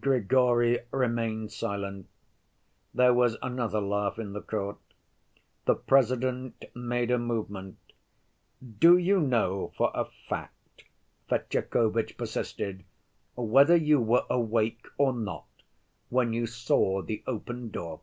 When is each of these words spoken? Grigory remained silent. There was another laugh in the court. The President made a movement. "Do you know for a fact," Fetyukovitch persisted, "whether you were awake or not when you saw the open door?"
Grigory 0.00 0.78
remained 0.92 1.52
silent. 1.52 2.08
There 2.94 3.12
was 3.12 3.36
another 3.42 3.82
laugh 3.82 4.18
in 4.18 4.32
the 4.32 4.40
court. 4.40 4.78
The 5.66 5.74
President 5.74 6.64
made 6.74 7.10
a 7.10 7.18
movement. 7.18 7.76
"Do 8.78 8.96
you 8.96 9.20
know 9.20 9.74
for 9.76 9.90
a 9.94 10.06
fact," 10.06 10.84
Fetyukovitch 11.28 12.16
persisted, 12.16 12.82
"whether 13.36 13.76
you 13.76 14.00
were 14.00 14.24
awake 14.30 14.86
or 14.96 15.12
not 15.12 15.44
when 16.08 16.32
you 16.32 16.46
saw 16.46 17.02
the 17.02 17.22
open 17.26 17.68
door?" 17.68 18.00